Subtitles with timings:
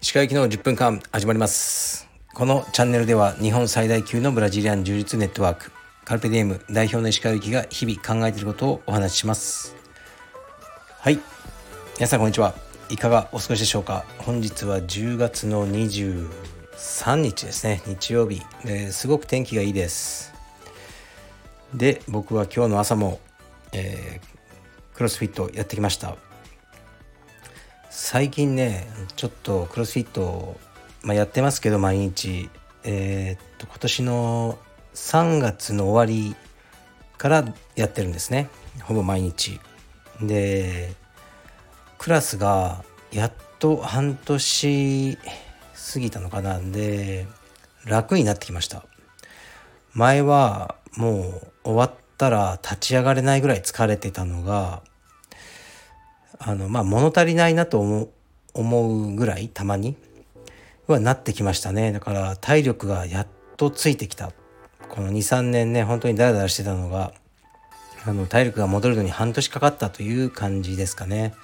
[0.00, 2.08] 石川行きの10分間始まります。
[2.32, 5.70] このチャンネルでは日本最大級のブラジリアン柔術ネットワーク
[6.06, 9.76] カルペディエム代表の石川行きが日々考えていることをお話しします。
[10.98, 11.18] はい。
[11.96, 12.54] 皆さんこんにちは。
[12.88, 14.06] いかがお過ごしでしょうか。
[14.16, 17.82] 本日は10月の23日ですね。
[17.86, 18.40] 日曜日。
[18.64, 20.32] ですごく天気がいいです。
[21.74, 23.20] で僕は今日の朝も、
[23.74, 26.16] えー、クロスフィットやってきました。
[27.90, 30.58] 最近ねちょっとクロスフィット、
[31.02, 32.48] まあ、やってますけど毎日。
[32.86, 34.58] えー、っと今年の
[34.94, 36.36] 3月の終わり
[37.16, 38.48] からやってるんですね。
[38.82, 39.58] ほぼ毎日。
[40.22, 40.92] で
[41.98, 45.18] クラスがやっと半年
[45.92, 46.58] 過ぎたのかな。
[46.58, 47.26] んで
[47.84, 48.84] 楽になってきました。
[49.94, 51.20] 前はも
[51.64, 54.82] う終わったら立ち上がれないぐらい疲れてたのが
[56.38, 58.10] あのまあ物足りないなと思う
[58.54, 59.96] 思うぐらいたまに
[60.86, 61.92] はなってきましたね。
[61.92, 64.30] だから体力がやっとついてきた。
[64.88, 67.12] この23年ね本当にダラダラしてたのが
[68.06, 71.34] あの体力が戻るのに半年かかったという感じですかね。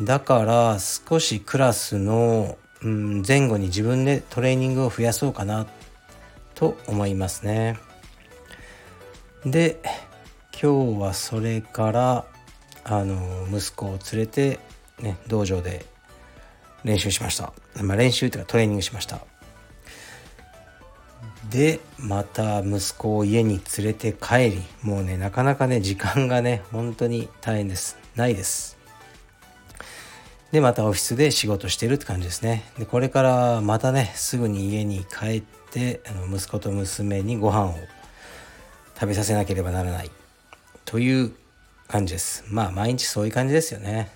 [0.00, 5.66] だから少しクラスの、うん、前後に自分でトレーニングを増やそうかな
[6.54, 7.76] と思いますね。
[9.50, 9.80] で
[10.60, 12.24] 今日はそれから
[12.84, 14.58] あの息子を連れて、
[15.00, 15.84] ね、道場で
[16.84, 19.20] 練習しました、まあ、練習というかトレーニングしました。
[21.50, 27.96] でまた息子を家に連れて帰りもうねなかなかね時間がね本当に大変です。
[28.16, 28.76] ないです。
[30.52, 32.64] でまたオフィスで仕事してるって感じですね。
[32.78, 37.74] でこれからまたねすぐに家に帰ってあの息子と娘にご飯を
[38.98, 40.10] 食べさせなければならない。
[40.84, 41.32] という
[41.86, 42.44] 感じです。
[42.48, 44.10] まあ毎日そういう感じですよね。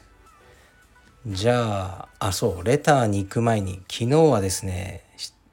[1.26, 5.04] じゃああそうレターに行く前に昨日はですね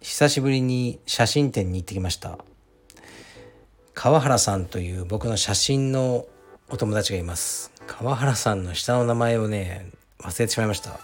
[0.02, 2.40] 久しぶりに写真展に行ってきました。
[3.94, 6.26] 川原さんという僕の写真の
[6.70, 7.72] お友達がいます。
[7.86, 9.92] 川原さんの下の名前をね
[10.22, 11.00] 忘れてしまいました。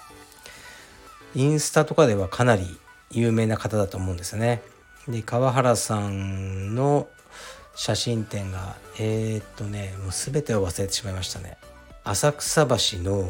[1.36, 2.66] インスタとかではかなり
[3.12, 4.64] 有名な方だと思うんですよね。
[5.08, 7.08] で川原さんの
[7.76, 11.58] 写真展がえー、っとねもう全てを忘れてしまいましたね。
[12.04, 13.28] 浅草橋の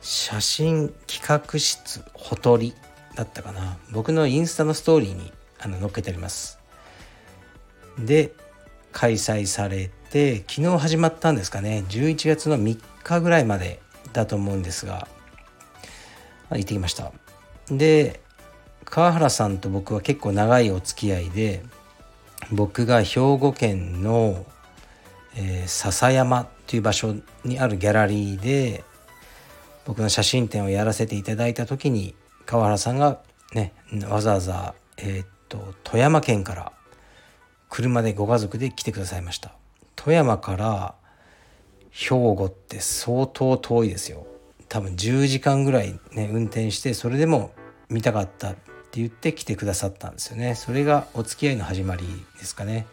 [0.00, 2.74] 写真企画室ほとり
[3.14, 3.78] だったかな。
[3.90, 6.58] 僕のインスタのストーリーにあの載っけてあります。
[7.98, 8.32] で
[8.92, 11.84] 開催されて昨日始まったんですかね。
[11.88, 13.80] 11月の3日ぐらいまで
[14.12, 15.06] だと思うんですが
[16.50, 17.12] 行ってきました。
[17.68, 18.20] で
[18.84, 21.62] 川原さんと僕は結構長いお付き合いで
[22.52, 24.44] 僕が兵庫県の、
[25.36, 28.84] えー、笹山という場所にあるギャラリーで
[29.84, 32.14] 僕の写真展をやらせていただいた時に
[32.46, 33.20] 川原さんが
[33.54, 33.72] ね
[34.08, 36.72] わざわざ、えー、っと富山県から
[37.68, 39.52] 車でご家族で来てくださいました。
[39.94, 40.94] 富山から
[41.90, 44.26] 兵庫って相当遠いですよ。
[44.68, 47.52] 多分10時間ぐらいね運転してそれでも
[47.88, 48.54] 見たかった
[48.90, 50.56] って言って来てくださったんですよね。
[50.56, 52.04] それがお付き合いの始まり
[52.38, 52.86] ですかね。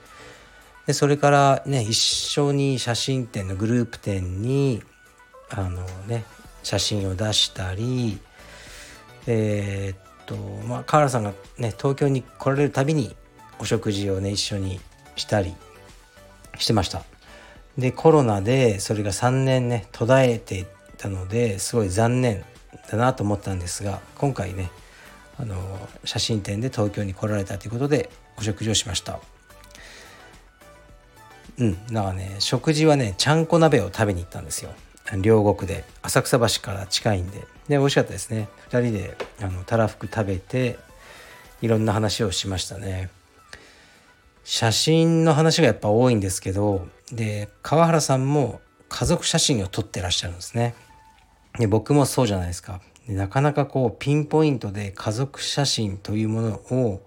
[0.86, 4.84] でそれからね一緒に写真展のグループ展に
[5.50, 6.24] あのね
[6.62, 8.20] 写真を出したり
[9.26, 10.36] えー、っと
[10.68, 13.16] まあ河原さんがね東京に来られるたびに
[13.58, 14.80] お食事をね一緒に
[15.16, 15.56] したり
[16.60, 17.04] してました。
[17.76, 20.66] でコロナでそれが3年ね途絶えてい
[20.98, 22.46] たのですごい残念
[22.92, 24.70] だなと思ったんですが今回ね
[25.40, 25.56] あの
[26.04, 29.20] 写真展で東京に来られたということでお食事をしました。
[31.60, 34.72] うんだかね食事はねちゃんこ鍋を食べに行ったんですよ。
[35.22, 35.86] 両国で。
[36.02, 37.40] 浅草橋から近いんで。
[37.68, 38.50] で美味しかったですね。
[38.70, 40.78] 2人であのたらふく食べて
[41.62, 43.10] いろんな話をしましたね。
[44.44, 50.76] 写真の話がやっぱ多いんですけどで川原さんも家族写真を撮ってらっしゃるんですね。
[51.60, 52.82] で僕もそうじゃないですか。
[53.08, 57.02] なかなかこうピンポイントで家族写真というものを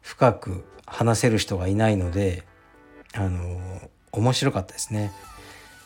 [0.00, 2.44] 深く話せる人がいないので
[3.14, 3.60] あの
[4.12, 5.12] 面白かったですね。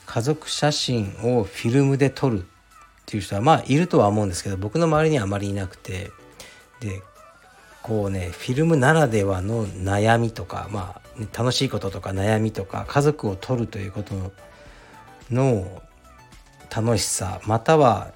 [0.07, 2.45] 家族写真をフィルムで撮るっ
[3.07, 6.11] ていう人はまあいるとは思うんですけど僕の周りにはあまりいなくて
[6.81, 7.03] で
[7.83, 14.15] こうねフィルムならではの悩みとかまあ、ね、楽しいこととか悩みとか家族を撮るということ
[15.31, 15.83] の
[16.75, 18.13] 楽しさまたは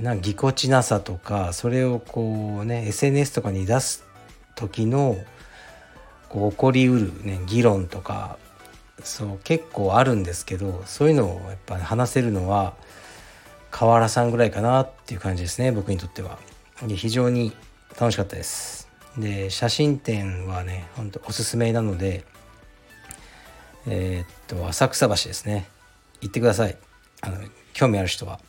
[0.00, 4.04] なぎこちなさとかそれをこうね SNS とかに出す
[4.54, 5.16] 時の
[6.28, 8.38] こう起こりうる、ね、議論とか
[9.02, 12.74] そう結構あるんですけどそういうのをやっぱ話せるのは
[13.70, 16.38] 河原さんぐらいかなっていう感じですね僕にとっては。
[16.86, 17.52] で非常に
[17.98, 18.88] 楽しかったです。
[19.16, 22.24] で写真展はねほんとおすすめなので
[23.86, 25.66] えー、っと浅草橋ですね
[26.20, 26.76] 行ってください
[27.22, 27.38] あの
[27.72, 28.40] 興味ある人は。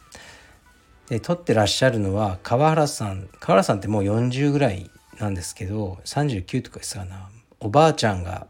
[1.10, 4.90] で撮ってらっしゃるのは川原さん川原さんってもう40ぐらい
[5.20, 7.30] なんですけど39とかですかな。
[7.60, 8.48] おばあちゃんが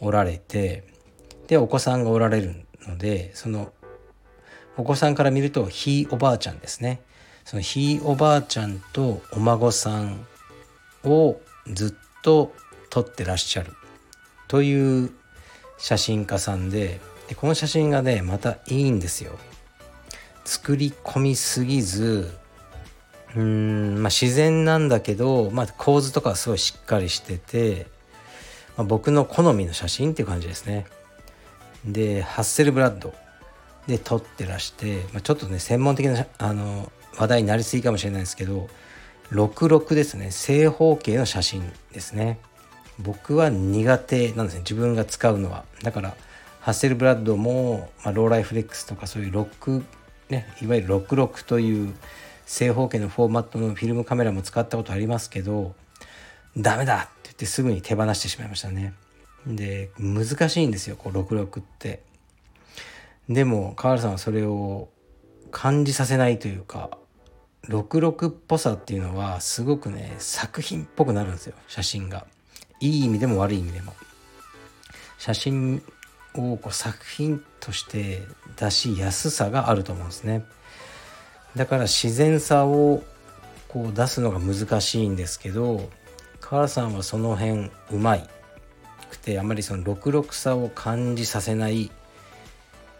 [0.00, 0.84] おられて
[1.46, 3.72] でお子さんがおられるのでその
[4.76, 7.00] お子さんから見るとひいおばあちゃんですね。
[7.44, 10.26] そのひいおばあちゃんとお孫さん
[11.04, 11.40] を
[11.72, 12.52] ずっと
[12.90, 13.72] 撮ってらっしゃる
[14.48, 15.12] という
[15.78, 19.38] 写真家さんででこの写真がねまたいいんですよ。
[20.46, 22.30] 作り込みすぎず
[23.34, 27.86] うーんまあ自然なんだけど、まあ、構図とかはすごいしっかりしてて、
[28.76, 30.86] まあ、僕の好みの写真っていう感じですね。
[31.84, 33.12] でハッセルブラッド
[33.86, 38.68] で撮ってらして、まあ、ちょっとね専門的なあの話題になりすぎかもしれないですけど
[39.32, 42.38] 66ですね正方形の写真ですね。
[42.98, 45.64] 僕は苦手なんですね自分が使うのは。
[45.82, 46.14] だから
[46.60, 49.84] ハッセルブラッドも、まあ、ローライフレックスとかそういうロック
[50.30, 51.94] ねいわゆる66という
[52.46, 55.74] 正方形のフォーマットのフィルムカメラも使ったことありますけど
[56.56, 58.94] ダメだって言ってすぐに手放してしまいましたね。
[59.46, 62.02] で難しいんですよこう66って。
[63.28, 64.88] でも河原さんはそれを
[65.50, 66.96] 感じさせないというか
[67.68, 72.26] 66っぽさっていうのはすごくね作品っぽくなるんですよ写真が。
[72.80, 73.92] いい意味でも悪い意味でも。
[75.18, 75.82] 写真
[76.38, 78.22] をこう作品として
[78.56, 80.44] 出しやすさがあると思うんですね。
[81.56, 83.02] だから自然さを
[83.68, 85.90] こう出すのが難しいんですけど
[86.40, 88.28] 河原さんはその辺うまい
[89.10, 91.90] くてあまりその66さを感じさせない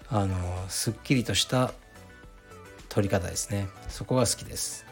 [0.08, 0.36] あの
[0.68, 1.72] すっきりとした
[2.88, 3.68] 撮り方ですね。
[3.88, 4.86] そこが好きです。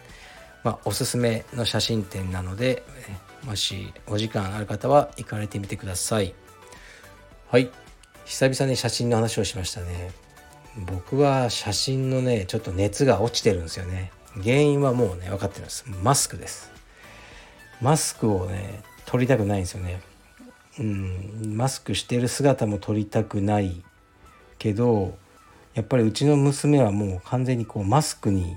[0.62, 2.82] まあおすすめの写真展なので
[3.44, 6.34] もしお時間ある方は行かれてみてください。
[7.50, 7.70] はい。
[8.24, 10.10] 久々に写真の話をしましたね。
[10.76, 14.10] 僕は写真のねちょっと熱が落ちてるんですよね。
[14.42, 15.84] 原因はもうね分かってるんです。
[16.02, 16.70] マスクです。
[17.80, 20.00] マスクをね撮りたくないんですよね。
[20.78, 23.84] うんマスクしてる姿も撮りたくない
[24.58, 25.16] けど
[25.74, 28.56] やっぱりうちの娘はもう完全にこうマスクに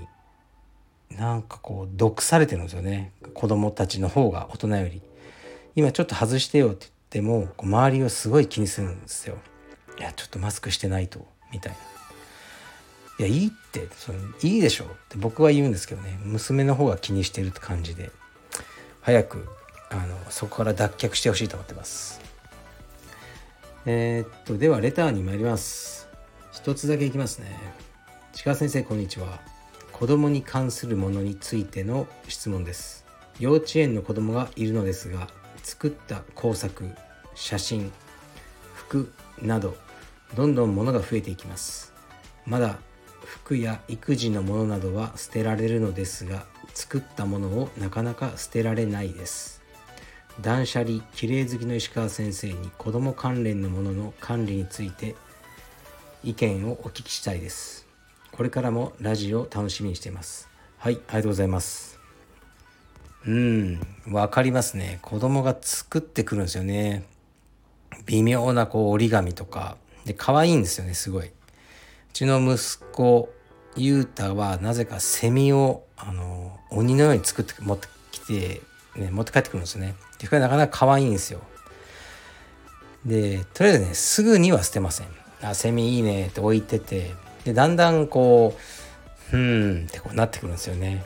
[1.16, 3.12] なんかこう毒されてるんですよね。
[3.34, 5.02] 子供たちの方が大人より。
[5.76, 9.38] 今ちょっと外してよって言っても周りをすごい気にするんですよ。
[9.98, 11.78] いやちょっとマスクしてないとみたいな。
[13.20, 14.84] いやいいってそのいいでしょ。
[14.84, 18.10] って僕は言うんですけどね娘の方が気にしてるって感じで
[19.00, 19.48] 早く
[19.90, 22.20] あのそこから脱却してほしいと思ってます。
[23.86, 26.08] えー、っとではレターに参ります。
[26.52, 27.58] 一つだけいきますね。
[28.44, 29.40] 鹿先生こんにちは。
[29.92, 33.04] 子供に関するものについての質問です。
[33.40, 35.28] 幼稚園の子供がいるのですが
[35.62, 36.88] 作った工作
[37.34, 37.92] 写真
[38.74, 39.12] 服
[39.42, 39.76] など
[40.34, 41.92] どんどん物が増えていきます。
[42.46, 42.78] まだ
[43.24, 49.62] 服や育児のものなどは捨てられるのですが作ったものをなかなか捨てられないです。
[50.40, 55.16] 断捨離きれい好きの石川先生に子供関連のものの管理について
[56.22, 57.86] 意見をお聞きしたいです。
[58.32, 60.48] これからもラジオを楽しみにしています。
[60.78, 61.98] はいありがとうございます。
[63.26, 65.00] うんわかりますね。
[65.02, 67.04] 子供が作ってくるんですよね。
[68.06, 69.76] 微妙なこう折り紙とか。
[70.08, 71.26] で可愛いんですよねすごい。
[71.26, 71.30] う
[72.14, 73.28] ちの息子
[73.76, 78.62] ゆうたはなぜかセミをあの鬼のように作って持ってきて、
[78.96, 79.94] ね、持って帰ってくるんですよね。
[80.18, 81.42] でこれなかなか可愛いんですよ。
[83.04, 85.08] でとりあえずねすぐには捨てません。
[85.42, 87.12] あセミいいねって置いてて
[87.44, 88.56] でだんだんこ
[89.32, 91.04] ううんってこうなってくるんですよね。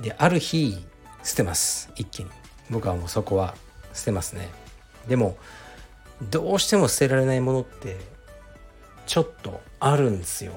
[0.00, 0.86] である日
[1.24, 1.90] 捨てます。
[1.96, 2.30] 一気に。
[2.70, 3.56] 僕はもうそこは
[3.92, 4.48] 捨てますね。
[5.08, 5.36] でも
[6.30, 8.15] どうしても捨てられないものって
[9.06, 10.52] ちょっとあるんですよ。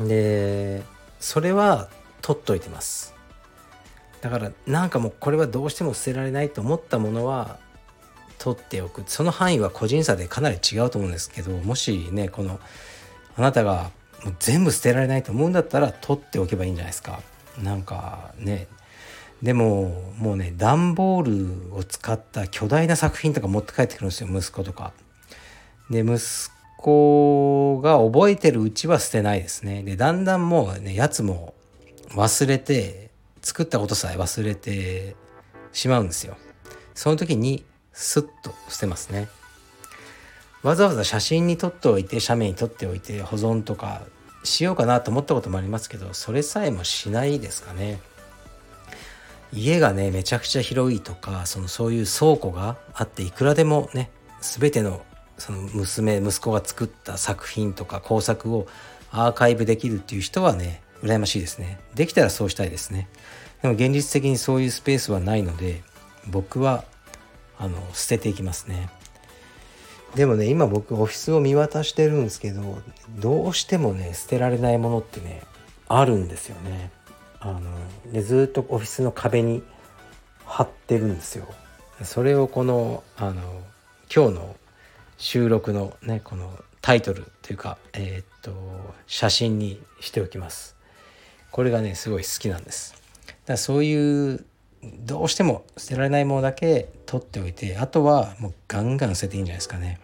[0.00, 0.82] で
[1.20, 1.88] それは
[2.20, 3.14] 取っといてます。
[4.20, 7.58] だからなんかもうこれはどうしても捨てられないと思ったものは
[8.38, 9.04] 取っておく。
[9.06, 12.58] その範囲は個人差でかなり違うと思うんですけどもしねこの
[13.36, 13.90] あなたが
[14.24, 17.20] もう全部捨てられないと思うんだったら取っておけばいいんじゃないですか。
[17.62, 18.66] なんかね。
[19.42, 24.92] でももうね段ボールを使った巨大な作品とか持って帰ってくるんですよ息子とか。
[25.90, 26.50] で息
[26.84, 29.82] 子が覚えてるうちは捨てないですね。
[29.82, 31.54] でだんだんもうねやつも
[32.10, 33.10] 忘れて
[33.40, 35.16] 作ったことさえ忘れて
[35.72, 36.36] しまうんですよ。
[36.94, 37.64] その時に
[37.94, 39.28] スッと捨てますね。
[40.62, 44.02] わざわざ写真に撮っておいて写メに撮っておいて保存とか
[44.44, 48.00] しようかなと思ったこともありますけどそれさえもしないですかね
[49.52, 54.10] 家がねめちゃくちゃ広いとかそのそういう倉庫があっていくらでもね
[54.40, 55.02] 全ての
[55.38, 58.66] その娘息子が作った作品とか工作を
[59.10, 61.78] アーカイブできるっていう人はね羨ましいですね。
[61.94, 63.08] できたらそうしたいですね。
[63.62, 65.82] でも現実的にそういうスペースはないので
[66.28, 66.84] 僕は
[67.58, 68.88] あの捨てていきますね。
[70.14, 72.78] でもね今僕オフィスを見渡してるんですけど
[73.18, 75.42] どうしてもね捨てられないものってね
[75.88, 76.90] あるんですよね。
[77.40, 77.60] あの
[78.12, 79.62] でずっとオフィスの壁に
[80.46, 81.46] 貼ってるんですよ。
[82.02, 83.42] それをこのあの
[84.14, 84.56] 今日の
[85.16, 88.52] 収録のねこのタイトルというかえー、っと
[89.06, 90.76] 写真にしておきます。
[91.50, 92.94] これがねすごい好きなんです。
[93.26, 94.44] だからそういう
[94.82, 100.00] どうしても捨てられないものだけ取っておいてあとはもうガンガン捨てていいんじゃないですかね。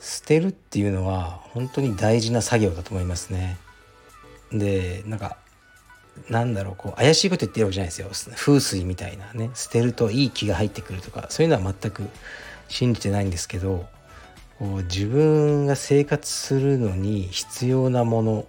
[0.00, 3.56] 捨てるっていうのは本当に大事な作業だと思いますね。
[4.50, 5.36] でなんか
[6.28, 8.34] なんだろうこう怪しいこと言ってるわけじゃないですよ。
[8.34, 12.08] 風水みたいなね捨てるといい気が入ってくるとかそういうのは全く
[12.68, 13.86] 信じてないんですけど
[14.60, 18.46] 自分が生活するのに必要なもの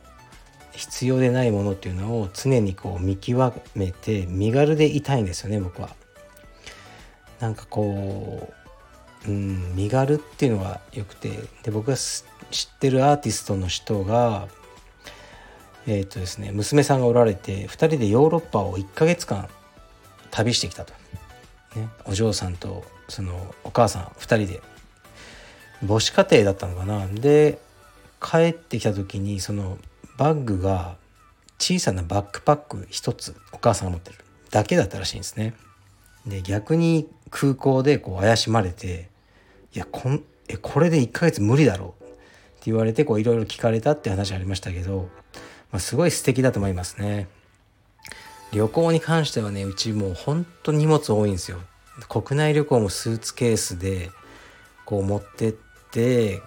[0.72, 5.96] 必要でないものっていうのを常にこう見極めて身軽でいたいんですよね僕は。
[7.40, 8.54] なんかこ
[9.28, 11.32] う、うん、身軽っていうのがよくて
[11.64, 12.24] で僕が知
[12.74, 14.48] ってるアーティストの人が
[15.86, 19.50] えっ、ー、とですね娘さんがおられて2人でヨーロッパを1ヶ月間
[20.32, 20.94] 旅してきたと。
[21.76, 24.62] ね、お嬢さんとそのお母さん2人で
[25.86, 27.60] 母子家庭だったのかなで
[28.22, 29.78] 帰ってきた時にその
[30.18, 30.96] バッグが
[31.60, 34.18] 小さなバックパック1つお母さんが持ってる
[34.50, 35.54] だけだったらしいんですね。
[36.26, 39.10] で逆に空港でこう怪しまれて
[39.74, 42.16] 「いやこんえこれで1ヶ月無理だろう」って
[42.66, 45.10] 言われていろいろ聞かれたって話ありましたけど、
[45.72, 47.28] まあ、すごい素敵だと思いますね。
[48.54, 51.60] 旅行に関してはねうちもうほんと荷物多いんですよ。
[52.10, 54.12] 国内旅行もスーツケースで
[54.86, 55.52] こう持ってっ
[55.92, 56.42] て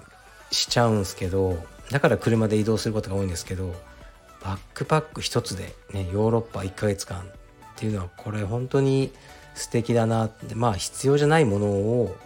[0.51, 3.75] しちゃうんすけどだから車で移動することが多いんですけど
[4.43, 7.23] バックパック一つでねヨーロッパ1ヶ月間っ
[7.77, 9.13] ていうのはこれ本当に
[9.55, 12.17] 素敵だなってまあ必要じゃないものを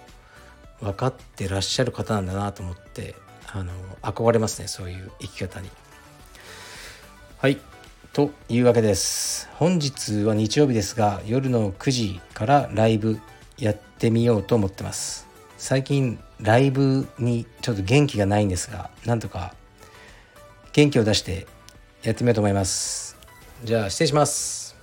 [0.80, 3.14] 分かってらっしゃる方なんだなと思って
[3.52, 3.72] あの
[4.02, 5.70] 憧れますねそういう生き方に。
[7.38, 7.58] はい
[8.12, 9.48] というわけです。
[9.54, 13.20] 本日は日曜日ですが夜の9時からライブ
[13.58, 15.30] やってみようと思ってます。
[15.60, 19.54] 最近ライブにちょっと元気がないんですがなんとか
[20.72, 21.46] 元気を出して
[22.02, 23.16] やってみようと思います
[23.62, 24.74] じゃあ失礼します